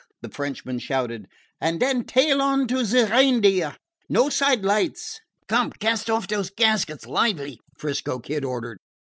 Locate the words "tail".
2.05-2.41